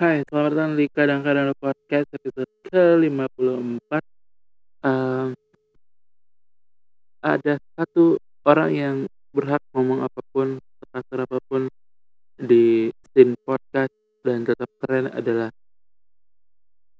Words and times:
Hai, 0.00 0.24
selamat 0.32 0.56
datang 0.56 0.72
di 0.80 0.88
Kadang-Kadang 0.88 1.52
Podcast 1.60 2.08
episode 2.16 2.48
ke-54. 2.72 4.00
Um, 4.80 5.36
ada 7.20 7.60
satu 7.76 8.16
orang 8.48 8.70
yang 8.72 8.96
berhak 9.36 9.60
ngomong 9.76 10.00
apa 10.00 10.24
pun, 10.32 10.56
sekasar 10.80 11.28
apa 11.28 11.36
pun 11.44 11.68
di 12.40 12.88
scene 13.12 13.36
podcast 13.44 13.92
dan 14.24 14.48
tetap 14.48 14.72
keren 14.80 15.12
adalah 15.12 15.52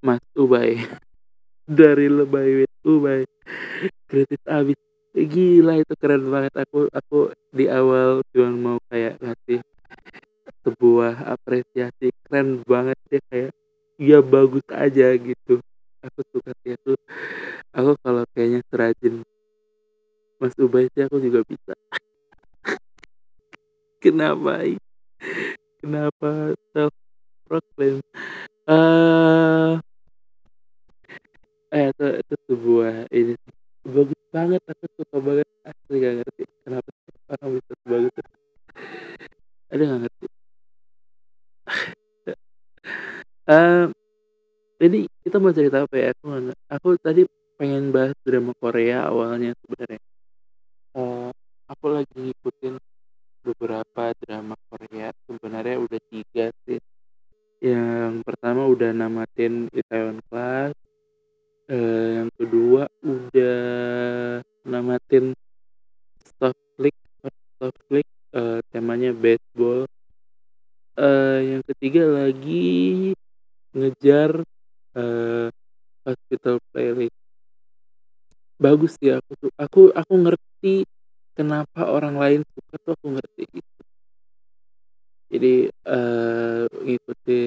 Mas 0.05 0.21
Ubay. 0.37 0.77
Dari 1.81 2.05
Lebay 2.05 2.49
with 2.53 2.75
Ubay. 2.85 3.25
Kritis 4.13 4.45
abis. 4.45 4.77
Gila 5.17 5.81
itu 5.81 5.97
keren 5.97 6.29
banget. 6.29 6.53
Aku 6.69 6.85
aku 6.93 7.33
di 7.49 7.65
awal 7.65 8.21
cuma 8.37 8.53
mau 8.53 8.79
kayak 8.93 9.17
ngasih 9.25 9.65
sebuah 10.65 11.15
apresiasi 11.35 12.13
keren 12.27 12.61
banget 12.65 12.99
ya 13.11 13.21
kayak 13.33 13.51
ya 14.01 14.19
bagus 14.25 14.65
aja 14.73 15.17
gitu. 15.17 15.61
Aku 16.01 16.21
suka 16.33 16.53
sih 16.65 16.73
aku 16.77 16.97
aku 17.77 17.93
kalau 18.01 18.25
kayaknya 18.33 18.61
serajin 18.73 19.21
Mas 20.41 20.57
Ubay 20.57 20.89
sih 20.97 21.05
aku 21.05 21.21
juga 21.21 21.45
bisa. 21.45 21.77
Kenapa 24.05 24.65
kenapa 25.81 26.57
self 26.73 26.93
proclaim 27.49 28.01
uh, 28.69 29.81
eh 31.73 31.89
itu, 31.93 32.07
itu 32.21 32.35
sebuah 32.49 32.95
ini 33.13 33.35
bagus 33.85 34.21
banget 34.33 34.63
aku 34.65 34.85
suka 34.97 35.17
banget. 35.21 35.49
Asli 35.61 35.97
gak 36.01 36.15
ngerti 36.21 36.43
kenapa 36.65 36.89
orang 37.33 37.51
bisa 37.61 37.73
sebagus 37.85 38.13
itu. 38.17 38.33
Ada 39.71 39.83
gak 39.85 40.01
ngerti 40.09 40.27
uh, 43.51 43.87
ini 44.81 45.07
kita 45.23 45.37
mau 45.37 45.53
cerita 45.53 45.85
apa 45.85 45.97
ya? 45.97 46.09
Aku 46.17 46.29
aku 46.71 46.89
tadi 47.01 47.23
pengen 47.61 47.93
bahas 47.93 48.17
drama 48.25 48.57
Korea 48.57 49.11
awalnya 49.11 49.53
sebenarnya. 49.61 50.01
Uh, 50.97 51.31
aku 51.69 51.87
lagi 51.93 52.15
ngikutin 52.17 52.75
beberapa 53.45 54.17
drama 54.25 54.57
Korea. 54.73 55.13
Sebenarnya 55.29 55.77
udah 55.77 56.01
tiga 56.09 56.47
sih. 56.65 56.81
Yang 57.61 58.25
pertama 58.25 58.65
udah 58.65 58.91
namatin 58.97 59.69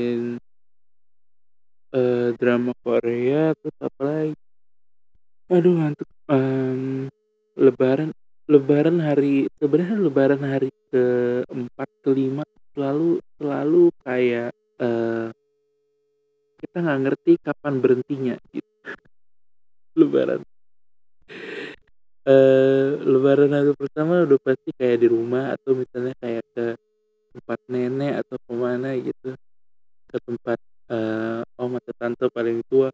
ngikutin 0.04 0.22
uh, 1.96 2.30
drama 2.36 2.72
Korea 2.84 3.56
terus 3.56 3.78
apa 3.80 4.02
lagi? 4.04 4.36
Aduh 5.52 5.74
ngantuk 5.80 6.10
um, 6.28 7.08
lebaran 7.56 8.10
lebaran 8.50 8.98
hari 9.00 9.48
sebenarnya 9.60 9.98
lebaran 10.00 10.44
hari 10.44 10.70
keempat 10.92 11.90
kelima 12.04 12.44
selalu 12.74 13.22
selalu 13.40 13.84
kayak 14.04 14.52
uh, 14.82 15.30
kita 16.60 16.78
nggak 16.80 17.02
ngerti 17.08 17.32
kapan 17.44 17.74
berhentinya 17.80 18.36
gitu. 18.52 18.72
Lebaran. 20.00 20.42
Uh, 22.24 23.04
lebaran 23.04 23.52
hari 23.52 23.76
pertama 23.76 24.24
udah 24.24 24.40
pasti 24.40 24.72
kayak 24.80 25.04
di 25.04 25.08
rumah 25.12 25.60
atau 25.60 25.76
misalnya 25.76 26.16
kayak 26.24 26.44
ke 26.56 26.66
tempat 27.36 27.60
nenek 27.68 28.24
atau 28.24 28.38
ke 28.40 28.54
mana 28.56 28.96
gitu 28.96 29.36
ke 30.14 30.22
tempat 30.22 30.62
uh, 30.94 31.42
om 31.58 31.72
atau 31.82 31.94
tante 31.98 32.26
paling 32.30 32.62
tua. 32.70 32.94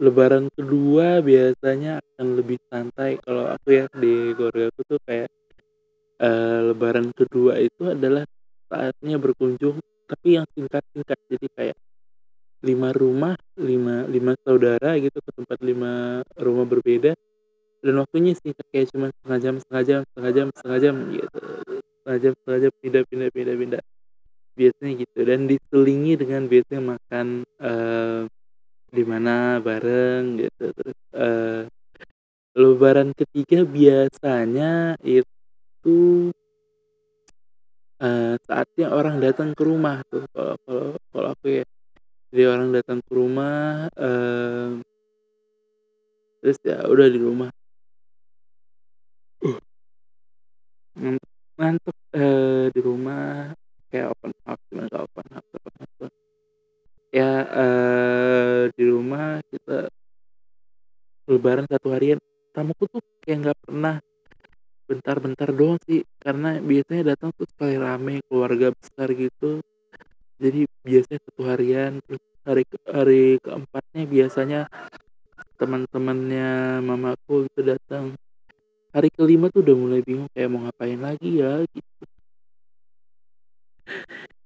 Lebaran 0.00 0.48
kedua 0.56 1.20
biasanya 1.20 2.00
akan 2.00 2.26
lebih 2.40 2.56
santai. 2.72 3.20
Kalau 3.20 3.44
aku 3.44 3.68
ya 3.76 3.84
di 3.92 4.32
keluarga 4.32 4.72
aku 4.72 4.80
tuh 4.88 5.00
kayak 5.04 5.28
uh, 6.24 6.72
lebaran 6.72 7.12
kedua 7.12 7.60
itu 7.60 7.92
adalah 7.92 8.24
saatnya 8.72 9.20
berkunjung 9.20 9.76
tapi 10.08 10.40
yang 10.40 10.48
singkat-singkat. 10.56 11.18
Jadi 11.28 11.46
kayak 11.52 11.76
lima 12.64 12.92
rumah 12.92 13.36
lima 13.56 14.04
lima 14.08 14.32
saudara 14.40 14.96
gitu 14.96 15.20
ke 15.20 15.30
tempat 15.36 15.58
lima 15.60 16.24
rumah 16.40 16.64
berbeda. 16.64 17.12
Dan 17.80 17.96
waktunya 18.00 18.32
singkat 18.36 18.64
kayak 18.72 18.88
cuma 18.92 19.12
setengah 19.12 19.38
jam 19.40 19.54
setengah 19.60 19.84
jam 19.84 20.00
setengah 20.08 20.32
jam 20.32 20.46
setengah 20.56 20.78
jam 20.80 20.94
gitu. 21.12 21.40
Setengah 22.00 22.18
jam 22.24 22.32
setengah 22.40 22.60
jam 22.64 22.72
pindah 22.80 23.02
pindah 23.04 23.28
pindah 23.32 23.56
pindah 23.60 23.82
biasanya 24.60 24.92
gitu. 25.00 25.18
Dan 25.24 25.48
diselingi 25.48 26.12
dengan 26.20 26.44
biasanya 26.44 26.82
makan 26.84 27.26
uh, 27.64 28.28
di 28.92 29.02
mana 29.08 29.56
bareng 29.64 30.36
gitu. 30.36 30.64
Terus 30.76 30.98
uh, 31.16 31.62
lebaran 32.52 33.16
ketiga 33.16 33.64
biasanya 33.64 35.00
itu 35.00 36.28
uh, 38.04 38.36
saatnya 38.44 38.92
orang 38.92 39.16
datang 39.24 39.56
ke 39.56 39.62
rumah 39.64 40.04
tuh. 40.12 40.28
Kalau 40.36 40.56
kalau 40.68 40.88
kalau 41.08 41.28
aku 41.32 41.64
ya. 41.64 41.64
Jadi 42.30 42.46
orang 42.46 42.70
datang 42.70 43.02
ke 43.02 43.10
rumah 43.10 43.90
uh, 43.98 44.78
terus 46.38 46.58
ya 46.62 46.86
udah 46.86 47.06
di 47.10 47.18
rumah. 47.18 47.50
Uh, 50.94 51.18
ngantuk 51.58 51.96
uh, 52.14 52.70
di 52.70 52.80
rumah 52.80 53.50
kayak 53.90 54.14
open 54.14 54.32
house 54.46 54.62
gimana 54.70 54.96
open 55.02 55.26
house 55.34 55.50
open 55.58 55.74
house 55.78 56.14
ya 57.10 57.42
uh, 57.42 58.62
di 58.70 58.84
rumah 58.86 59.42
kita 59.50 59.90
lebaran 61.30 61.66
satu 61.66 61.94
harian. 61.94 62.18
Tamuku 62.50 62.86
tuh 62.90 63.02
kayak 63.22 63.38
nggak 63.46 63.58
pernah 63.62 63.96
bentar-bentar 64.90 65.54
doang 65.54 65.78
sih 65.86 66.02
karena 66.18 66.58
biasanya 66.58 67.14
datang 67.14 67.30
tuh 67.38 67.46
sekali 67.46 67.78
rame 67.78 68.22
keluarga 68.26 68.74
besar 68.74 69.08
gitu. 69.14 69.62
Jadi 70.40 70.66
biasanya 70.82 71.20
satu 71.30 71.42
harian 71.46 71.92
terus 72.02 72.22
hari 72.42 72.64
ke 72.66 72.78
hari 72.90 73.26
keempatnya 73.38 74.02
biasanya 74.08 74.60
teman-temannya 75.60 76.80
mamaku 76.82 77.46
itu 77.46 77.60
datang. 77.62 78.18
Hari 78.90 79.06
kelima 79.14 79.46
tuh 79.54 79.62
udah 79.62 79.76
mulai 79.78 80.00
bingung 80.02 80.26
kayak 80.34 80.50
mau 80.50 80.66
ngapain 80.66 80.98
lagi 80.98 81.38
ya 81.38 81.62
gitu 81.70 82.02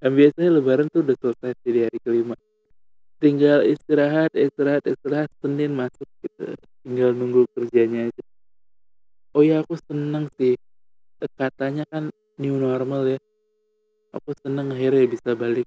dan 0.05 0.11
biasanya 0.13 0.51
lebaran 0.61 0.87
tuh 0.93 1.01
udah 1.01 1.17
selesai 1.17 1.53
sih 1.65 1.73
di 1.73 1.81
hari 1.87 1.99
kelima. 2.05 2.37
Tinggal 3.23 3.65
istirahat 3.65 4.37
istirahat 4.37 4.85
istirahat 4.85 5.33
senin 5.41 5.73
masuk 5.73 6.05
gitu. 6.21 6.53
Tinggal 6.85 7.17
nunggu 7.17 7.49
kerjanya 7.57 8.13
aja. 8.13 8.25
Oh 9.33 9.41
ya 9.41 9.65
aku 9.65 9.81
seneng 9.89 10.29
sih. 10.37 10.61
Katanya 11.41 11.89
kan 11.89 12.13
new 12.37 12.61
normal 12.61 13.17
ya. 13.17 13.19
Aku 14.13 14.37
seneng 14.45 14.77
akhirnya 14.77 15.09
bisa 15.09 15.33
balik. 15.33 15.65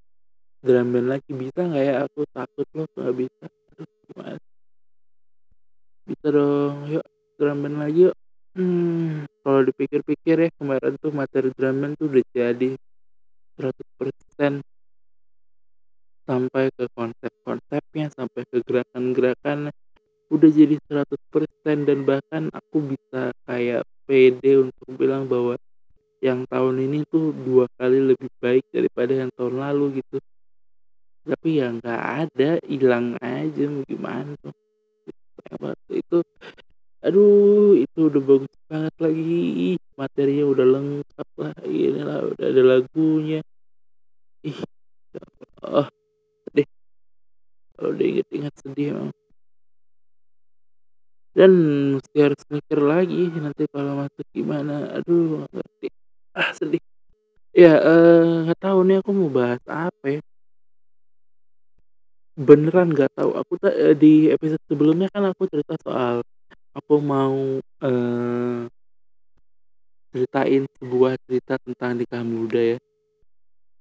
Drum 0.62 0.94
band 0.94 1.08
lagi 1.18 1.32
bisa 1.34 1.66
nggak 1.66 1.84
ya? 1.84 1.94
Aku 2.06 2.30
takut 2.30 2.68
loh 2.78 2.86
nggak 2.94 3.16
bisa. 3.26 3.46
Terus 3.74 3.90
gimana? 4.06 4.40
Bisa 6.08 6.28
dong 6.30 6.78
yuk 6.94 7.06
drum 7.42 7.58
band 7.66 7.78
lagi 7.82 8.00
yuk. 8.08 8.16
Hmm, 8.58 9.26
kalau 9.42 9.62
dipikir-pikir 9.66 10.36
ya 10.46 10.50
kemarin 10.62 10.94
tuh 11.02 11.10
materi 11.10 11.50
drum 11.58 11.78
band 11.82 11.94
tuh 11.98 12.06
udah 12.06 12.26
jadi 12.38 12.78
100% 13.58 14.62
sampai 16.28 16.70
ke 16.76 16.86
konsep-konsepnya 16.94 18.08
sampai 18.14 18.42
ke 18.48 18.58
gerakan-gerakannya 18.62 19.74
udah 20.28 20.50
jadi 20.52 20.76
100% 20.92 21.88
dan 21.88 22.04
bahkan 22.04 22.52
aku 22.52 22.94
bisa 22.94 23.32
kayak 23.48 23.88
pede 24.04 24.72
untuk 24.72 24.88
bilang 25.00 25.26
bahwa 25.28 25.56
yang 26.20 26.44
tahun 26.50 26.84
ini 26.84 27.08
tuh 27.08 27.32
dua 27.32 27.70
kali 27.78 28.14
lebih 28.14 28.28
baik 28.42 28.66
daripada 28.74 29.14
yang 29.14 29.32
tahun 29.38 29.56
lalu 29.62 30.02
gitu. 30.02 30.18
Tapi 31.28 31.50
ya 31.60 31.72
nggak 31.72 32.04
ada 32.28 32.50
hilang 32.66 33.16
aja 33.20 33.66
gimana 33.86 34.34
tuh? 34.42 34.56
Itu 35.92 36.24
aduh 37.06 37.78
itu 37.78 38.00
udah 38.10 38.22
bagus 38.24 38.54
banget 38.70 38.96
lagi. 39.02 39.78
Materinya 39.98 40.46
udah 40.54 40.66
lengkap 40.76 41.30
lah. 41.42 41.56
Inilah 41.66 42.20
udah 42.34 42.46
ada 42.52 42.64
lagunya. 42.64 43.40
Ih 44.46 44.60
oh 45.66 45.88
sedih. 46.48 46.68
Kalau 47.76 47.90
udah 47.94 48.06
inget-inget 48.06 48.54
sedih 48.62 48.88
emang. 48.94 49.12
Dan 51.38 51.52
mesti 51.98 52.18
harus 52.18 52.42
mikir 52.50 52.80
lagi 52.82 53.30
nanti 53.38 53.64
kalau 53.70 54.02
masuk 54.02 54.26
gimana. 54.34 54.74
Aduh 54.98 55.46
nggak 55.46 55.52
ngerti. 55.54 55.88
Ah 56.34 56.50
sedih. 56.54 56.82
Ya 57.58 57.74
nggak 58.46 58.60
uh, 58.60 58.64
tahu 58.66 58.80
nih 58.86 58.98
aku 59.02 59.12
mau 59.14 59.30
bahas 59.34 59.62
apa 59.66 60.06
ya. 60.18 60.22
Beneran 62.38 62.94
nggak 62.94 63.18
tahu, 63.18 63.34
aku 63.34 63.58
ta 63.58 63.74
eee, 63.74 63.98
di 63.98 64.14
episode 64.30 64.62
sebelumnya 64.70 65.10
kan 65.10 65.26
aku 65.26 65.50
cerita 65.50 65.74
soal 65.82 66.22
aku 66.78 66.94
mau, 67.02 67.38
eee 67.84 68.70
ceritain 70.16 70.64
sebuah 70.80 71.20
cerita 71.28 71.60
tentang 71.60 72.00
nikah 72.00 72.24
muda 72.24 72.62
ya. 72.76 72.78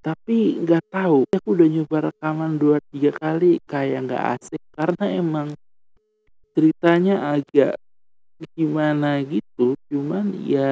Tapi 0.04 0.60
nggak 0.64 0.82
tahu, 0.92 1.24
aku 1.32 1.48
udah 1.56 1.68
nyoba 1.72 1.96
rekaman 2.12 2.52
2, 2.60 2.76
3 2.92 3.10
kali 3.16 3.56
kayak 3.64 3.98
nggak 4.08 4.22
asik 4.36 4.60
karena 4.76 5.04
emang 5.16 5.48
ceritanya 6.56 7.36
agak 7.36 7.76
gimana 8.56 9.20
gitu, 9.26 9.74
cuman 9.90 10.32
ya 10.44 10.70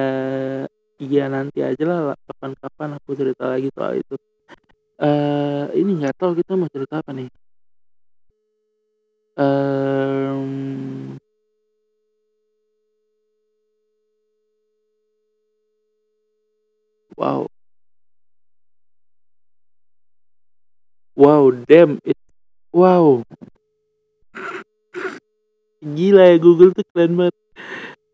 ya 1.01 1.23
nanti 1.31 1.59
ajalah 1.65 2.15
kapan-kapan 2.27 2.89
aku 2.99 3.11
cerita 3.19 3.45
lagi 3.51 3.69
soal 3.75 3.99
itu. 4.01 4.15
Eee, 5.01 5.65
ini 5.81 5.91
nggak 6.03 6.15
tahu 6.19 6.33
kita 6.39 6.53
mau 6.59 6.69
cerita 6.71 7.01
apa 7.03 7.11
nih? 7.15 7.29
Mmm. 9.37 11.04
Wow. 17.17 17.47
Wow, 21.15 21.51
damn 21.51 21.99
it 22.03 22.17
wow. 22.73 23.23
Gila 25.83 26.23
ya 26.31 26.37
Google 26.39 26.71
tuh 26.75 26.85
keren 26.95 27.13
banget. 27.19 27.35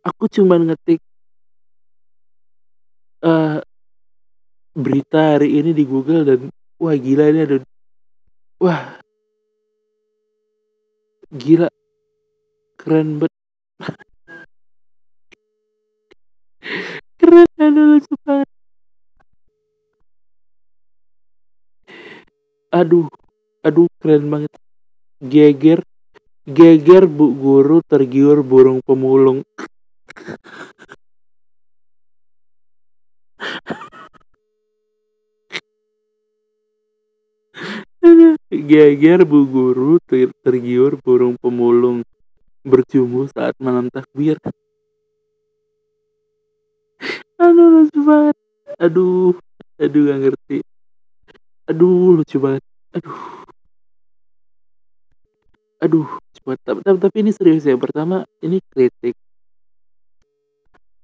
Aku 0.07 0.25
cuman 0.31 0.69
ngetik 0.71 0.99
eee 3.23 3.61
berita 4.75 5.35
hari 5.35 5.59
ini 5.59 5.75
di 5.75 5.83
Google 5.83 6.23
dan 6.23 6.39
wah 6.79 6.95
gila 6.95 7.27
ini 7.27 7.39
ada 7.43 7.57
wah. 8.63 8.99
Gila. 11.31 11.69
Keren 12.79 13.19
bet. 13.19 13.31
Keren, 17.19 17.47
aduh 17.65 17.85
lucu 17.91 18.13
banget. 18.25 18.50
Aduh 22.71 23.11
aduh 23.67 23.91
keren 23.99 24.31
banget. 24.31 24.53
Geger 25.19 25.79
geger 26.47 27.03
bu 27.03 27.35
guru 27.35 27.83
tergiur 27.83 28.39
burung 28.47 28.79
pemulung. 28.87 29.43
Geger 38.51 39.19
bu 39.27 39.39
guru 39.51 39.99
ter 40.07 40.31
tergiur 40.43 40.95
burung 41.03 41.35
pemulung, 41.43 42.07
berjumbu 42.63 43.27
saat 43.35 43.55
malam 43.59 43.91
takbir. 43.91 44.39
Aduh 47.35 47.67
lucu 47.73 47.99
banget. 48.07 48.37
Aduh 48.79 49.35
aduh 49.75 50.01
nggak 50.07 50.19
ngerti. 50.23 50.57
Aduh 51.71 52.19
lucu 52.19 52.37
banget. 52.43 52.63
Aduh. 52.95 53.15
Aduh, 55.81 56.05
cepet 56.37 56.57
tap 56.61 56.77
tap 56.85 56.95
tapi 57.01 57.17
ini 57.25 57.31
serius 57.33 57.65
ya, 57.65 57.73
pertama 57.79 58.21
ini 58.45 58.61
kritik. 58.69 59.15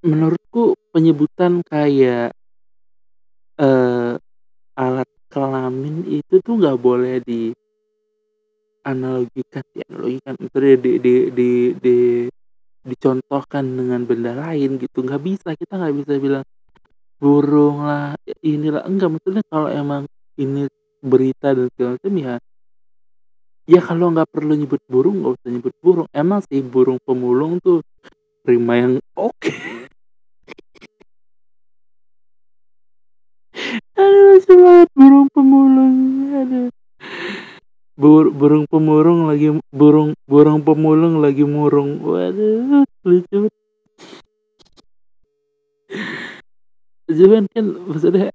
Menurutku 0.05 0.77
penyebutan 0.93 1.65
kayak 1.65 2.29
eee, 3.57 4.13
alat 4.77 5.09
kelamin 5.33 6.05
itu 6.07 6.39
tuh 6.45 6.53
nggak 6.61 6.77
boleh 6.81 7.19
dianalogikan 8.67 9.63
dianalogikan, 9.75 10.33
maksudnya 10.39 10.75
di 10.81 10.91
di 11.03 11.13
di 11.31 11.49
di 11.79 11.97
dicontohkan 12.85 13.65
dengan 13.79 14.03
benda 14.09 14.33
lain 14.37 14.77
gitu, 14.81 15.03
nggak 15.05 15.21
bisa, 15.23 15.49
kita 15.59 15.73
nggak 15.79 15.95
bisa 16.03 16.13
bilang 16.21 16.45
burung 17.21 17.83
lah, 17.85 18.17
inilah, 18.45 18.83
enggak, 18.89 19.09
maksudnya 19.17 19.43
kalau 19.51 19.69
emang 19.71 20.03
ini 20.37 20.69
berita 21.01 21.53
dan 21.53 21.69
segala 21.73 21.97
macam 21.97 22.15
ya 22.17 22.35
ya 23.67 23.83
kalau 23.83 24.15
nggak 24.15 24.31
perlu 24.31 24.55
nyebut 24.55 24.79
burung, 24.87 25.21
nggak 25.21 25.35
usah 25.37 25.49
nyebut 25.51 25.75
burung. 25.83 26.07
Emang 26.15 26.39
sih 26.47 26.63
burung 26.63 26.97
pemulung 27.03 27.59
tuh 27.59 27.83
rima 28.47 28.79
yang 28.79 28.93
oke. 29.13 29.51
Aduh 33.99 34.37
lucu 34.37 34.53
banget 34.55 34.89
burung 34.95 35.27
pemulung, 35.33 35.95
aduh. 36.31 36.69
Bur 37.97 38.29
burung 38.29 38.69
pemurung 38.69 39.25
lagi 39.25 39.49
burung 39.73 40.13
burung 40.29 40.61
pemulung 40.63 41.19
lagi 41.19 41.43
murung, 41.43 41.99
waduh 41.99 42.85
lucu. 43.03 43.49
Cuman 47.17 47.49
kan 47.49 47.65
maksudnya 47.89 48.29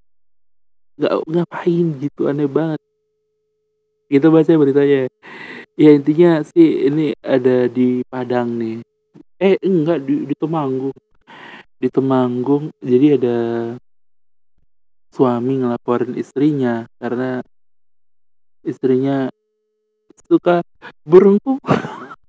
nggak 1.02 1.14
ngapain 1.26 1.86
gitu, 1.98 2.30
aneh 2.30 2.46
banget. 2.46 2.78
Kita 4.06 4.30
baca 4.30 4.52
beritanya. 4.54 5.10
Ya 5.74 5.90
intinya 5.96 6.44
sih 6.46 6.86
ini 6.86 7.16
ada 7.24 7.66
di 7.66 8.06
Padang 8.06 8.54
nih. 8.54 8.78
Eh 9.42 9.58
enggak 9.66 10.06
di 10.06 10.30
di 10.30 10.34
Temanggung. 10.38 10.94
Di 11.82 11.88
Temanggung 11.90 12.70
jadi 12.78 13.18
ada 13.18 13.36
suami 15.10 15.60
ngelaporin 15.60 16.14
istrinya 16.14 16.86
karena 17.02 17.42
istrinya 18.62 19.28
suka 20.24 20.62
burung 21.02 21.42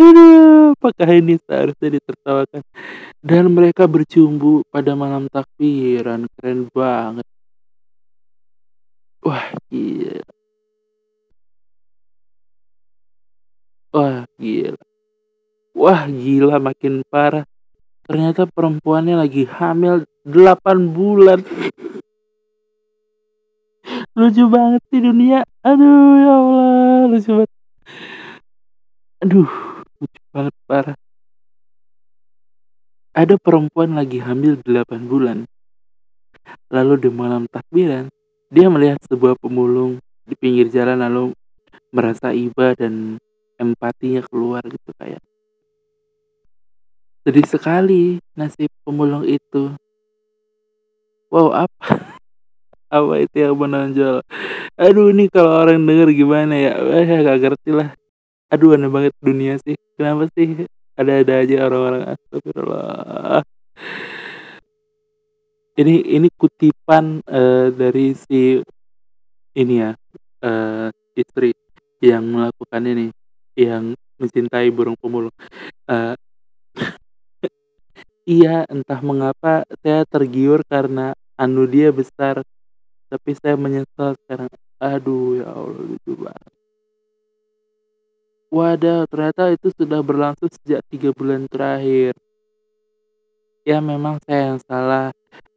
Aduh, 0.00 0.72
apakah 0.72 1.10
ini 1.12 1.36
seharusnya 1.44 2.00
ditertawakan? 2.00 2.62
Dan 3.20 3.44
mereka 3.52 3.84
bercumbu 3.84 4.64
pada 4.72 4.96
malam 4.96 5.28
takbiran, 5.28 6.24
keren 6.36 6.68
banget. 6.72 7.26
Wah, 9.22 9.54
gila. 9.70 10.24
Wah, 13.92 14.24
gila. 14.40 14.80
Wah, 15.76 16.02
gila 16.08 16.56
makin 16.58 17.04
parah. 17.12 17.44
Ternyata 18.08 18.48
perempuannya 18.48 19.20
lagi 19.20 19.44
hamil 19.46 20.08
8 20.24 20.90
bulan. 20.90 21.40
Lucu 24.16 24.44
banget 24.48 24.82
sih 24.90 25.00
dunia. 25.00 25.44
Aduh, 25.64 26.08
ya 26.24 26.32
Allah, 26.40 27.00
lucu 27.12 27.30
banget. 27.36 27.51
Aduh, 29.22 29.46
lucu 30.02 30.20
banget 30.34 30.54
parah. 30.66 30.98
Ada 33.14 33.38
perempuan 33.38 33.94
lagi 33.94 34.18
hamil 34.18 34.58
8 34.66 35.06
bulan. 35.06 35.46
Lalu 36.74 37.06
di 37.06 37.10
malam 37.14 37.46
takbiran, 37.46 38.10
dia 38.50 38.66
melihat 38.66 38.98
sebuah 39.06 39.38
pemulung 39.38 40.02
di 40.26 40.34
pinggir 40.34 40.66
jalan 40.74 40.98
lalu 40.98 41.30
merasa 41.94 42.34
iba 42.34 42.74
dan 42.74 43.14
empatinya 43.62 44.26
keluar 44.26 44.58
gitu 44.66 44.90
kayak 44.98 45.22
sedih 47.22 47.46
sekali 47.46 48.18
nasib 48.34 48.74
pemulung 48.82 49.22
itu. 49.22 49.70
Wow, 51.30 51.70
apa 51.70 51.78
apa 52.98 53.14
itu 53.22 53.36
yang 53.38 53.54
menonjol? 53.54 54.26
Aduh, 54.82 55.14
ini 55.14 55.30
kalau 55.30 55.62
orang 55.62 55.78
denger 55.78 56.10
gimana 56.10 56.58
ya? 56.58 56.74
Eh, 56.74 57.06
nggak 57.06 57.38
ngerti 57.38 57.70
lah. 57.70 58.01
Aduh, 58.52 58.76
aneh 58.76 58.90
banget 58.92 59.12
dunia 59.24 59.56
sih. 59.64 59.72
Kenapa 59.96 60.28
sih 60.36 60.68
ada-ada 61.00 61.32
aja 61.40 61.56
orang-orang 61.64 62.02
astagfirullah. 62.12 63.40
Ini 65.80 66.04
ini 66.20 66.28
kutipan 66.36 67.24
eee, 67.24 67.72
dari 67.72 68.12
si 68.12 68.60
ini 69.56 69.74
ya, 69.82 69.92
eee, 70.44 70.88
istri 71.16 71.50
yang 72.02 72.24
melakukan 72.28 72.82
ini, 72.88 73.08
yang 73.58 73.94
mencintai 74.20 74.68
burung 74.72 74.96
pemulung. 75.00 75.32
Eee, 75.90 76.14
iya, 78.28 78.64
entah 78.70 79.00
mengapa 79.04 79.64
saya 79.82 80.04
tergiur 80.08 80.62
karena 80.68 81.14
anu 81.40 81.66
dia 81.68 81.90
besar, 81.92 82.42
tapi 83.12 83.30
saya 83.38 83.56
menyesal 83.60 84.16
sekarang. 84.26 84.50
Aduh, 84.82 85.40
ya 85.42 85.48
Allah 85.52 85.82
lucu 85.96 86.12
banget. 86.18 86.52
Wadah, 88.52 89.08
ternyata 89.08 89.48
itu 89.48 89.72
sudah 89.72 90.04
berlangsung 90.04 90.52
sejak 90.52 90.84
3 90.92 91.08
bulan 91.16 91.48
terakhir. 91.48 92.12
Ya 93.64 93.80
memang 93.80 94.20
saya 94.28 94.52
yang 94.52 94.60
salah, 94.68 95.08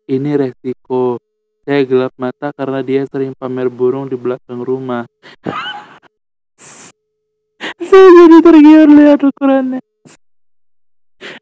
ini 0.07 0.31
resiko. 0.39 1.19
Saya 1.67 1.83
gelap 1.83 2.15
mata 2.15 2.55
karena 2.55 2.79
dia 2.79 3.03
sering 3.11 3.35
pamer 3.35 3.67
burung 3.67 4.07
di 4.07 4.15
belakang 4.15 4.63
rumah. 4.63 5.03
Saya 7.83 8.07
jadi 8.15 8.37
tergiur 8.39 8.87
lihat 8.87 9.19
ukurannya. 9.27 9.83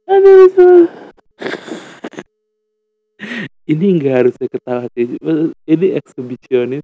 Aduh. 0.10 0.90
Ini 3.70 3.86
nggak 4.02 4.16
harusnya 4.16 4.48
ketawa 4.50 4.90
sih, 4.98 5.06
ini 5.70 5.88
eksibisionis. 5.96 6.84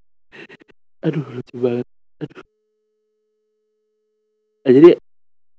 Aduh 1.01 1.25
lucu 1.25 1.55
banget, 1.57 1.87
aduh. 2.21 2.58
Nah, 4.65 4.71
jadi 4.75 4.89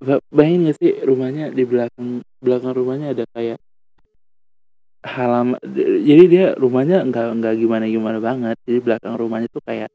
ba 0.05 0.15
bayangin 0.35 0.61
nggak 0.69 0.77
sih 0.81 0.93
rumahnya 1.09 1.45
di 1.57 1.65
belakang 1.65 2.09
belakang 2.45 2.73
rumahnya 2.77 3.07
ada 3.17 3.25
kayak 3.35 3.59
halama 5.05 5.57
de 5.65 6.05
jadi 6.05 6.23
dia 6.29 6.45
rumahnya 6.61 7.01
nggak 7.09 7.27
nggak 7.41 7.55
gimana-gimana 7.57 8.19
banget, 8.21 8.57
jadi 8.69 8.79
belakang 8.85 9.15
rumahnya 9.17 9.49
tuh 9.49 9.65
kayak 9.65 9.89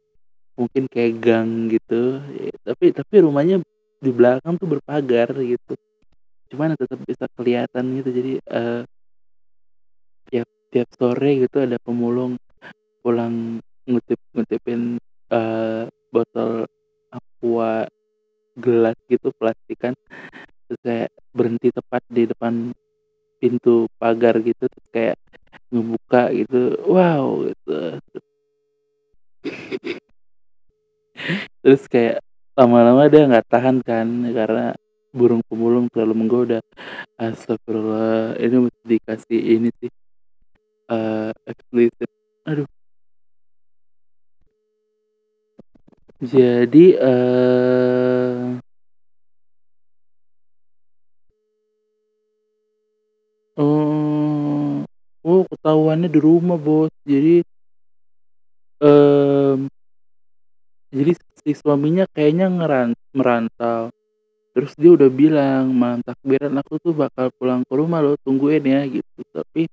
mungkin 0.60 0.84
kayak 0.92 1.14
gang 1.24 1.50
gitu, 1.74 2.20
ya 2.36 2.52
tapi 2.68 2.86
tapi 2.94 3.16
rumahnya 3.26 3.56
di 4.04 4.12
belakang 4.14 4.56
tuh 4.62 4.68
berpagar 4.80 5.30
gitu. 5.42 5.74
Cuman 6.54 6.76
tetep 6.80 7.00
bisa 7.08 7.26
kelihatan 7.38 7.86
gitu 8.02 8.10
jadi, 8.14 8.32
eee 8.46 8.82
tiap 10.30 10.48
tiap 10.74 10.90
sore 10.98 11.30
gitu 11.46 11.58
ada 11.62 11.78
pemulung 11.86 12.34
pulang 13.04 13.62
ngutip-ngutipin, 13.90 14.98
eee, 15.34 15.84
botol 16.14 16.66
Aqua 17.14 17.86
gelas 18.58 18.98
gitu 19.12 19.30
plastikan, 19.40 19.94
terus 20.68 20.80
kayak 20.86 21.10
berhenti 21.36 21.70
tepat 21.76 22.04
di 22.12 22.24
depan 22.32 22.74
pintu 23.42 23.88
pagar 24.02 24.36
gitu, 24.44 24.66
terus 24.70 24.88
kayak 24.96 25.18
ngebuka 25.74 26.32
gitu, 26.36 26.78
wow 26.90 27.46
gitu. 27.50 28.00
Terus 31.64 31.84
kayak 31.88 32.18
lama-lama 32.60 33.08
dia 33.12 33.24
nggak 33.30 33.48
tahan 33.52 33.78
kan 33.86 34.08
karena 34.36 34.74
burung 35.16 35.42
pemulung 35.48 35.88
terlalu 35.92 36.14
menggoda. 36.26 36.60
Astagfirullah, 37.20 38.38
ini 38.42 38.58
mesti 38.70 38.84
dikasih 38.86 39.40
ini 39.60 39.70
sih, 39.82 39.92
eee, 40.92 41.32
eksplisit. 41.50 42.10
Aduh. 42.50 42.68
Jadi, 46.32 46.96
eee 46.98 48.58
Oh. 53.58 54.84
Ketahuannya 55.26 56.10
di 56.12 56.20
rumah 56.22 56.58
Bos, 56.60 56.92
jadi 57.08 57.46
mmm 58.82 59.68
jadi 60.94 61.12
si 61.42 61.52
suaminya 61.58 62.06
kayaknya 62.14 62.46
ngeran 62.52 62.90
merantau, 63.18 63.90
terus 64.56 64.74
dia 64.80 64.92
udah 64.96 65.10
bilang, 65.12 65.74
"Malam 65.76 66.02
takbiran 66.06 66.54
aku 66.62 66.78
tuh 66.84 66.94
bakal 66.98 67.30
pulang 67.40 67.64
ke 67.68 67.74
rumah 67.78 68.02
loh, 68.06 68.18
tungguin 68.26 68.64
ya," 68.66 68.82
gitu. 68.90 69.22
Tapi 69.34 69.68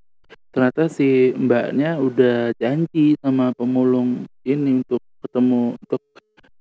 ternyata 0.54 0.88
si 0.92 1.32
Mbaknya 1.36 1.98
udah 2.02 2.52
janji 2.60 3.16
sama 3.22 3.52
pemulung 3.56 4.26
ini 4.46 4.82
untuk 4.84 5.00
ketemu 5.24 5.76
untuk 5.80 6.02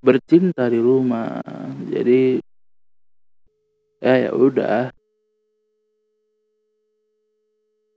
bercinta 0.02 0.68
di 0.68 0.80
rumah. 0.82 1.40
Jadi 1.94 2.42
ya 4.02 4.14
ya 4.28 4.32
udah. 4.34 4.92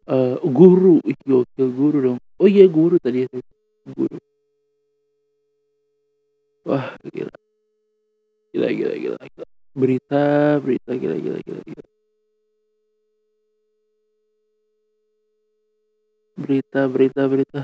Eee, 0.04 0.36
guru, 0.52 1.00
ih 1.10 1.16
gokil 1.24 1.68
guru 1.72 1.96
dong. 2.04 2.18
Oh 2.40 2.48
iya 2.48 2.68
guru 2.68 3.00
tadi 3.00 3.24
itu, 3.24 3.40
guru. 3.96 4.16
Wah 6.64 6.96
gila. 7.12 7.34
Gila 8.52 8.68
gila 8.78 8.94
gila 9.02 9.18
gila. 9.32 9.46
Berita 9.74 10.22
berita, 10.64 10.90
gila 10.94 11.16
gila 11.24 11.38
gila 11.46 11.60
gila. 11.66 11.84
Berita 16.36 16.80
berita 16.90 17.22
berita. 17.30 17.60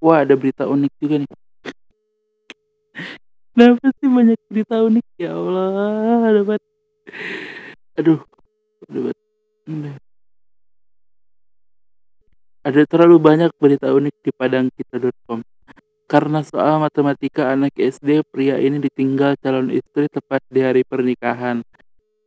Wah 0.00 0.24
ada 0.24 0.34
berita 0.34 0.64
unik 0.64 0.92
juga 0.96 1.16
nih. 1.20 1.30
Kenapa 3.52 3.86
sih 4.00 4.08
banyak 4.08 4.40
berita 4.48 4.76
unik? 4.80 5.06
Ya 5.20 5.36
Allah, 5.36 6.40
banget. 6.48 6.64
Aduh. 8.00 8.20
Aduh. 8.88 9.12
Ada 12.60 12.84
terlalu 12.88 13.16
banyak 13.20 13.52
berita 13.60 13.92
unik 13.92 14.14
di 14.24 14.30
padangkita.com. 14.32 15.40
Karena 16.10 16.40
soal 16.42 16.82
matematika 16.82 17.52
anak 17.54 17.76
SD, 17.76 18.24
pria 18.28 18.58
ini 18.58 18.82
ditinggal 18.82 19.38
calon 19.38 19.70
istri 19.70 20.10
tepat 20.10 20.42
di 20.50 20.60
hari 20.64 20.82
pernikahan. 20.82 21.62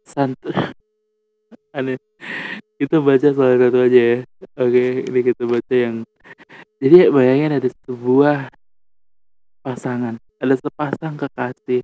Sant 0.06 0.38
aneh. 1.77 2.00
Kita 2.77 3.01
baca 3.03 3.27
salah 3.34 3.58
satu 3.60 3.77
aja 3.84 4.01
ya. 4.01 4.18
Oke, 4.62 5.03
ini 5.10 5.20
kita 5.25 5.44
baca 5.46 5.75
yang 5.75 6.08
jadi 6.84 7.08
bayangin 7.08 7.63
ada 7.63 7.70
sebuah 7.88 8.52
pasangan, 9.63 10.20
ada 10.20 10.56
sepasang 10.60 11.16
kekasih. 11.16 11.80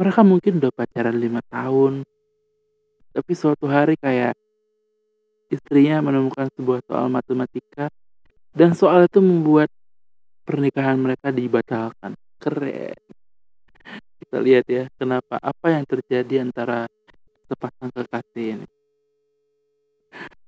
Mereka 0.00 0.24
mungkin 0.24 0.64
udah 0.64 0.72
pacaran 0.72 1.12
5 1.12 1.44
tahun. 1.52 2.08
Tapi 3.12 3.32
suatu 3.36 3.68
hari 3.68 4.00
kayak 4.00 4.32
istrinya 5.52 6.00
menemukan 6.00 6.48
sebuah 6.56 6.80
soal 6.88 7.12
matematika 7.12 7.92
dan 8.56 8.72
soal 8.72 9.04
itu 9.04 9.20
membuat 9.20 9.68
pernikahan 10.48 10.96
mereka 10.96 11.28
dibatalkan. 11.28 12.16
Keren. 12.40 12.96
Kita 14.24 14.40
lihat 14.40 14.64
ya, 14.72 14.88
kenapa 14.96 15.36
apa 15.36 15.66
yang 15.68 15.84
terjadi 15.84 16.48
antara 16.48 16.88
sepasang 17.44 17.92
kekasih 17.92 18.56
ini. 18.56 18.79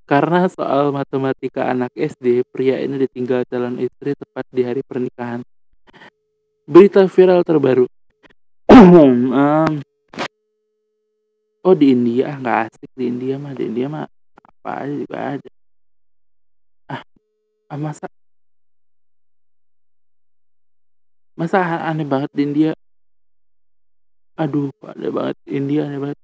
Karena 0.02 0.50
soal 0.50 0.90
matematika 0.90 1.70
anak 1.70 1.94
SD, 1.94 2.42
pria 2.50 2.82
ini 2.82 2.98
ditinggal 3.06 3.46
calon 3.46 3.78
istri 3.78 4.18
tepat 4.18 4.44
di 4.50 4.62
hari 4.66 4.82
pernikahan. 4.82 5.46
Berita 6.66 7.06
viral 7.06 7.46
terbaru. 7.46 7.86
Mmm. 8.72 9.82
Oh 11.62 11.78
di 11.78 11.94
India, 11.94 12.34
ah 12.34 12.36
nggak 12.42 12.58
asik 12.66 12.90
di 12.98 13.06
India 13.06 13.38
mah, 13.38 13.54
di 13.54 13.62
India 13.70 13.86
mah 13.86 14.02
apa 14.34 14.70
aja 14.82 14.94
juga 14.98 15.18
ada. 15.38 15.50
Ah, 16.90 17.02
ah 17.70 17.78
masa 17.78 18.06
Masa 21.38 21.58
aneh 21.88 22.04
banget 22.12 22.30
di 22.36 22.42
India? 22.48 22.70
Aduh, 24.40 24.68
aneh 24.90 25.10
banget, 25.16 25.36
India 25.58 25.80
aneh 25.88 26.00
banget. 26.02 26.18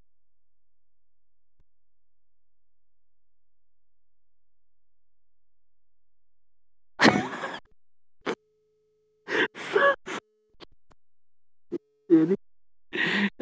Jadi 12.08 12.34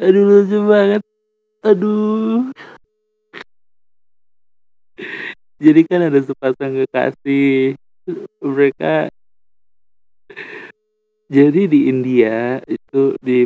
aduh 0.05 0.36
lucu 0.47 0.59
banget, 0.71 1.01
aduh. 1.67 2.51
Jadi 5.57 5.81
kan 5.89 6.01
ada 6.05 6.19
sepasang 6.21 6.85
kekasih, 6.85 7.73
mereka 8.45 9.09
jadi 11.27 11.67
di 11.67 11.91
India 11.91 12.63
itu 12.71 13.11
di 13.19 13.43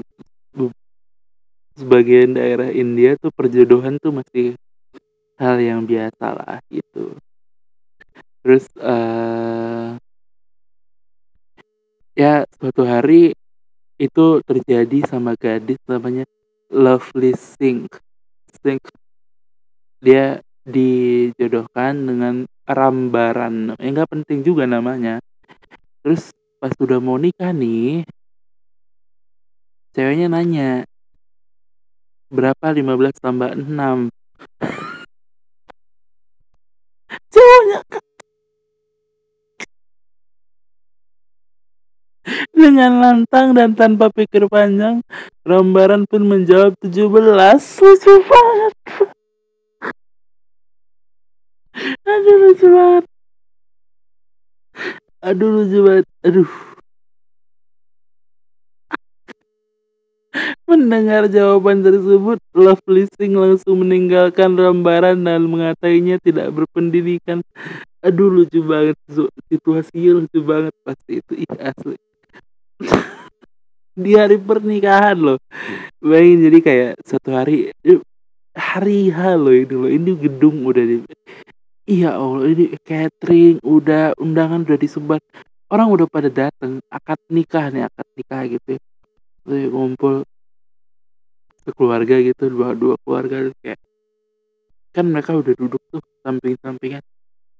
sebagian 1.79 2.35
daerah 2.35 2.67
India 2.67 3.15
tuh 3.15 3.31
perjodohan 3.31 3.95
tuh 4.03 4.11
masih 4.11 4.59
hal 5.39 5.57
yang 5.61 5.85
biasalah 5.87 6.59
gitu. 6.71 7.15
Terus, 8.43 8.65
eee 8.81 10.01
ya 12.19 12.43
suatu 12.59 12.83
hari 12.83 13.31
itu 14.01 14.27
terjadi 14.43 14.99
sama 15.07 15.33
gadis 15.39 15.79
namanya 15.87 16.25
Lovely 16.71 17.35
Singh 17.35 17.91
Singh. 18.63 18.79
Dia 19.99 20.39
dijodohkan 20.63 22.07
dengan 22.07 22.47
Rambaran, 22.63 23.75
ya 23.75 23.87
nggak 23.91 24.07
penting 24.07 24.47
juga 24.47 24.63
namanya. 24.63 25.19
Terus 25.99 26.31
pas 26.63 26.71
udah 26.79 27.03
mau 27.03 27.19
nikah 27.19 27.51
nih 27.51 28.07
ceweknya 29.91 30.31
nanya 30.31 30.87
"Berapa 32.31 32.71
15 32.71 33.19
tambah 33.19 33.51
6?" 33.51 34.07
Cowoknya, 37.35 37.79
Dengan 42.61 43.01
lantang 43.01 43.57
dan 43.57 43.73
tanpa 43.73 44.13
pikir 44.13 44.45
panjang, 44.45 45.01
Rambaran 45.41 46.05
pun 46.05 46.21
menjawab 46.21 46.77
17. 46.77 47.09
Lucu 47.81 48.13
banget. 48.21 48.73
Aduh 52.05 52.35
lucu 52.37 52.67
banget. 52.69 53.05
Aduh 55.25 55.49
lucu 55.49 55.79
banget, 55.81 56.07
aduh. 56.21 56.51
Mendengar 60.69 61.25
jawaban 61.33 61.81
tersebut, 61.81 62.37
Lovely 62.53 63.09
Sing 63.17 63.33
langsung 63.33 63.81
meninggalkan 63.81 64.53
lembaran 64.53 65.17
dan 65.25 65.49
mengatakannya 65.49 66.21
tidak 66.21 66.53
berpendidikan. 66.53 67.41
Aduh 68.05 68.29
lucu 68.29 68.61
banget 68.61 69.01
situasinya 69.49 70.21
lucu 70.21 70.39
banget 70.45 70.73
pasti 70.85 71.25
itu 71.25 71.33
ih 71.41 71.57
asli. 71.57 71.97
Di 74.03 74.11
hari 74.17 74.37
pernikahan 74.39 75.17
loh. 75.19 75.39
Bayangin 76.01 76.49
jadi 76.49 76.59
kayak 76.63 76.91
satu 77.05 77.29
hari 77.35 77.69
hari 78.55 79.11
H 79.11 79.19
loh 79.37 79.53
ini 79.53 79.75
loh. 79.75 79.89
Ini 79.91 80.11
gedung 80.17 80.65
udah 80.65 80.83
di 80.83 81.03
Iya 81.89 82.15
Allah 82.15 82.45
ini 82.47 82.65
catering 82.87 83.59
udah 83.65 84.15
undangan 84.21 84.63
udah 84.63 84.79
disebar. 84.79 85.19
Orang 85.71 85.91
udah 85.91 86.07
pada 86.07 86.29
datang 86.31 86.79
akad 86.87 87.19
nikah 87.27 87.67
nih 87.73 87.83
akad 87.87 88.07
nikah 88.15 88.41
gitu. 88.47 88.69
Ya. 88.77 88.79
ngumpul 89.73 90.21
sekeluarga 91.65 92.21
gitu 92.21 92.49
dua 92.53 92.77
dua 92.77 92.93
keluarga 93.01 93.49
kayak 93.61 93.81
kan 94.93 95.05
mereka 95.07 95.33
udah 95.33 95.53
duduk 95.57 95.81
tuh 95.89 96.01
samping 96.21 96.57
sampingan 96.61 97.03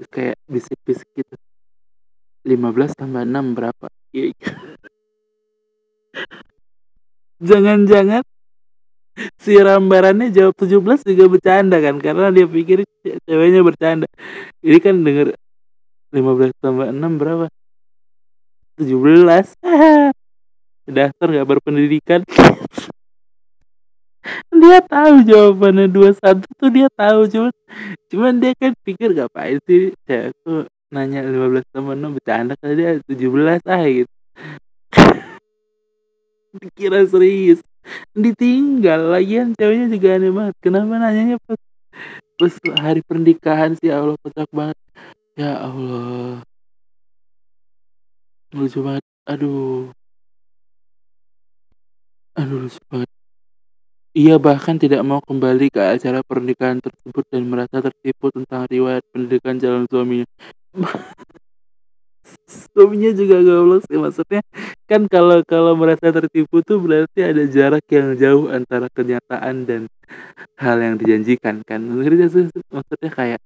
kayak 0.09 0.37
bisik-bisik 0.49 1.09
gitu 1.13 1.35
15 2.41 2.97
tambah 2.97 3.21
6 3.21 3.57
berapa 3.57 3.87
iya, 4.13 4.33
iya. 4.33 4.49
Jangan-jangan 7.41 8.23
si 9.41 9.57
rambarannya 9.57 10.31
jawab 10.31 10.55
17 10.55 11.03
juga 11.03 11.25
bercanda 11.27 11.77
kan? 11.81 11.97
Karena 11.97 12.29
dia 12.29 12.45
pikir 12.47 12.85
ceweknya 13.27 13.61
bercanda. 13.65 14.07
Ini 14.61 14.77
kan 14.79 15.01
denger 15.01 15.35
15 16.13 16.53
tambah 16.61 16.87
6 16.93 17.19
berapa? 17.19 17.45
17 18.79 19.57
dasar 20.91 21.27
gak 21.27 21.49
berpendidikan? 21.49 22.21
Dia 24.53 24.77
tahu 24.85 25.25
jawabannya 25.25 25.89
dua 25.89 26.13
satu 26.13 26.45
tuh 26.61 26.69
dia 26.69 26.85
tahu 26.93 27.25
cuman 27.25 27.53
cuman 28.13 28.33
dia 28.37 28.53
kan 28.53 28.77
pikir 28.85 29.17
ngapain 29.17 29.57
sih? 29.65 29.97
Aku 30.05 30.69
nanya 30.93 31.25
lima 31.25 31.47
belas 31.49 31.65
sama 31.73 31.97
enam 31.97 32.19
bercanda 32.19 32.53
kali 32.59 33.01
dia 33.09 33.29
belas 33.31 33.63
ah 33.63 33.81
gitu 33.87 34.11
dikira 36.59 36.99
serius. 37.07 37.61
Ditinggal 38.13 39.13
lagian 39.13 39.55
ceweknya 39.57 39.87
juga 39.89 40.07
aneh 40.17 40.31
banget. 40.31 40.55
Kenapa 40.61 40.93
nanyanya 40.99 41.37
pas 41.41 41.59
pas 42.37 42.53
hari 42.81 43.01
pernikahan 43.05 43.77
sih? 43.77 43.89
Ya 43.89 44.01
Allah 44.01 44.15
kocak 44.21 44.49
banget. 44.51 44.77
Ya 45.39 45.51
Allah. 45.57 46.43
Lucu 48.51 48.79
banget. 48.83 49.05
Aduh. 49.25 49.89
Aduh 52.35 52.57
lucu 52.67 52.81
banget. 52.91 53.09
Ia 54.11 54.35
bahkan 54.35 54.75
tidak 54.75 55.07
mau 55.07 55.23
kembali 55.23 55.71
ke 55.71 55.79
acara 55.79 56.19
pernikahan 56.19 56.83
tersebut 56.83 57.23
dan 57.31 57.47
merasa 57.47 57.79
tertipu 57.79 58.27
tentang 58.27 58.67
riwayat 58.67 59.07
pendidikan 59.15 59.55
calon 59.55 59.87
suaminya. 59.87 60.27
Suaminya 62.73 63.11
juga 63.17 63.41
goblok 63.41 63.81
sih 63.89 63.97
maksudnya 63.97 64.41
kan 64.85 65.07
kalau 65.09 65.41
kalau 65.47 65.73
merasa 65.73 66.13
tertipu 66.13 66.61
tuh 66.61 66.77
berarti 66.77 67.25
ada 67.25 67.43
jarak 67.49 67.85
yang 67.89 68.13
jauh 68.19 68.51
antara 68.51 68.87
kenyataan 68.91 69.65
dan 69.65 69.81
hal 70.59 70.77
yang 70.79 70.95
dijanjikan 70.99 71.63
kan. 71.65 71.81
Maksudnya 71.81 72.27
maksudnya 72.69 73.11
kayak 73.11 73.41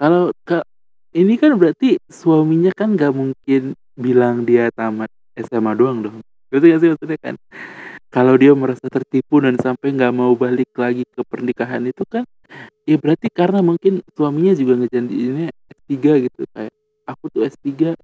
kalau 0.00 0.32
ke 0.46 0.62
ini 1.16 1.40
kan 1.40 1.56
berarti 1.56 1.96
suaminya 2.06 2.72
kan 2.76 2.94
gak 2.94 3.12
mungkin 3.16 3.72
bilang 3.96 4.44
dia 4.44 4.68
tamat 4.72 5.08
SMA 5.36 5.72
doang 5.74 6.04
dong. 6.04 6.16
Betul 6.52 6.76
gak 6.76 6.80
sih 6.84 6.90
maksudnya 6.92 7.18
kan? 7.20 7.34
Kalau 8.12 8.38
dia 8.38 8.54
merasa 8.54 8.86
tertipu 8.88 9.42
dan 9.42 9.58
sampai 9.60 9.92
nggak 9.92 10.14
mau 10.14 10.32
balik 10.38 10.70
lagi 10.78 11.04
ke 11.04 11.20
pernikahan 11.26 11.84
itu 11.84 12.06
kan 12.06 12.22
ya 12.86 12.96
berarti 12.96 13.28
karena 13.28 13.60
mungkin 13.60 14.00
suaminya 14.14 14.54
juga 14.54 14.78
ngejanjiinnya 14.78 15.50
S3 15.50 15.94
gitu 16.30 16.46
kayak 16.54 16.72
aku 17.04 17.24
tuh 17.34 17.42
S3 17.50 17.98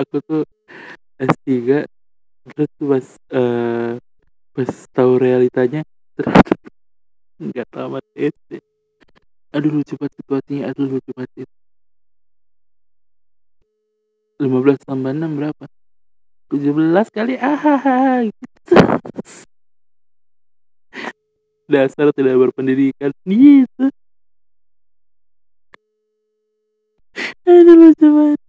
aku 0.00 0.16
tuh 0.24 0.42
S3 1.20 1.84
terus 2.56 2.72
pas 2.80 3.06
uh, 3.36 3.92
pas 4.56 4.70
tahu 4.96 5.12
realitanya 5.20 5.84
ternyata 6.16 6.54
nggak 7.44 7.66
tamat 7.68 8.04
SD 8.16 8.50
aduh 9.52 9.70
lucu 9.76 9.94
banget 10.00 10.14
situasinya 10.16 10.62
aduh 10.72 10.86
lucu 10.88 11.10
banget 11.12 11.48
lima 14.40 14.58
belas 14.64 14.80
tambah 14.88 15.12
enam 15.12 15.36
berapa? 15.36 15.68
tujuh 16.48 16.72
belas 16.72 17.12
kali 17.12 17.36
ah 17.36 18.24
gitu. 18.24 18.74
dasar 21.70 22.10
tidak 22.10 22.34
berpendidikan 22.40 23.14
gitu. 23.28 23.84
Aduh 27.46 27.74
lucu 27.78 28.06
banget 28.10 28.39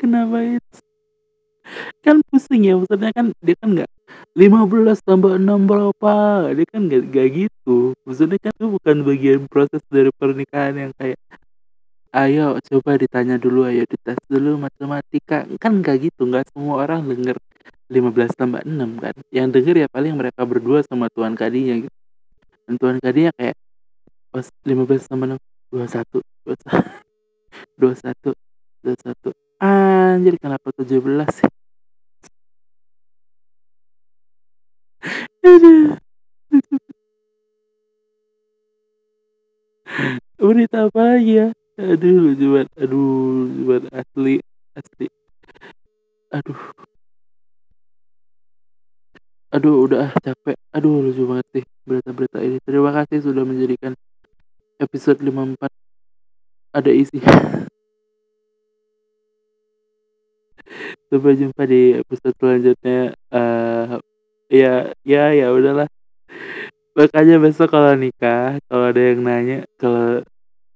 kenapa 0.00 0.38
itu? 0.40 0.78
Kan 2.00 2.24
pusing 2.32 2.64
ya 2.64 2.74
maksudnya 2.80 3.12
kan 3.12 3.26
dia 3.44 3.56
kan 3.60 3.68
nggak 3.76 3.90
15 4.38 5.04
tambah 5.04 5.36
6 5.36 5.68
berapa? 5.68 6.14
Dia 6.56 6.66
kan 6.70 6.82
gak, 6.88 7.02
gak 7.12 7.28
gitu. 7.34 7.92
Maksudnya 8.06 8.38
kan 8.40 8.52
itu 8.56 8.66
bukan 8.70 8.96
bagian 9.04 9.40
proses 9.50 9.82
dari 9.92 10.10
pernikahan 10.14 10.74
yang 10.78 10.92
kayak 10.96 11.18
ayo 12.16 12.56
coba 12.72 12.96
ditanya 12.96 13.36
dulu 13.36 13.68
ayo 13.68 13.84
dites 13.84 14.18
dulu 14.30 14.56
matematika. 14.56 15.44
Kan 15.60 15.84
gak 15.84 16.08
gitu 16.08 16.24
nggak 16.24 16.48
semua 16.54 16.86
orang 16.86 17.04
denger 17.10 17.36
15 17.92 18.38
tambah 18.38 18.62
6 18.64 19.02
kan? 19.02 19.14
Yang 19.34 19.48
denger 19.60 19.74
ya 19.84 19.88
paling 19.90 20.14
mereka 20.16 20.42
berdua 20.48 20.80
sama 20.86 21.10
tuan 21.12 21.34
kadinya 21.36 21.74
gitu. 21.84 21.98
Dan 22.64 22.74
tuan 22.80 22.96
kadinya 23.02 23.32
kayak 23.36 23.56
pas 24.32 24.46
15 24.64 25.08
tambah 25.10 25.26
6 25.36 25.40
21 25.72 26.24
21 27.76 28.32
21 28.84 29.47
anjir 29.62 30.34
kenapa 30.42 30.70
17 30.74 31.26
sih. 31.34 31.48
Berita 40.38 40.86
apa 40.86 41.18
ya? 41.22 41.50
Aduh, 41.78 42.30
lucu 42.30 42.46
banget. 42.54 42.68
Aduh, 42.82 43.46
lucu 43.46 43.62
banget. 43.70 43.84
Asli. 43.94 44.34
Asli. 44.74 45.06
Aduh. 46.34 46.60
Aduh, 49.54 49.74
udah 49.86 50.12
capek. 50.20 50.56
Aduh, 50.74 51.06
lucu 51.06 51.22
banget 51.24 51.46
sih 51.54 51.64
berita-berita 51.86 52.38
ini. 52.44 52.58
Terima 52.66 52.90
kasih 52.92 53.18
sudah 53.24 53.42
menjadikan 53.46 53.96
episode 54.82 55.18
54 55.22 55.70
ada 56.74 56.90
isi. 56.92 57.18
Sampai 61.08 61.40
jumpa 61.40 61.62
di 61.64 61.96
episode 61.96 62.36
selanjutnya. 62.36 63.16
Uh, 63.32 63.96
ya 64.52 64.92
ya 65.08 65.32
ya 65.32 65.48
udahlah. 65.48 65.88
Makanya 66.92 67.40
besok 67.40 67.72
kalau 67.72 67.96
nikah 67.96 68.60
kalau 68.68 68.84
ada 68.92 69.00
yang 69.00 69.24
nanya 69.24 69.64
kalau 69.80 70.20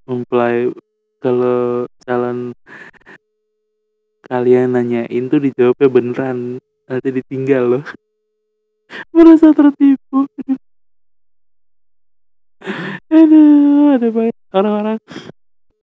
mempelai 0.09 0.73
kalau 1.21 1.85
calon 2.09 2.57
kalian 4.25 4.73
nanyain 4.73 5.25
tuh 5.29 5.41
dijawabnya 5.45 5.89
beneran. 5.93 6.39
Nanti 6.89 7.09
ditinggal 7.13 7.65
loh. 7.77 7.85
Merasa 9.15 9.53
tertipu. 9.53 10.25
Aduh 13.13 13.93
ada 14.01 14.09
banyak 14.09 14.39
orang-orang 14.57 14.99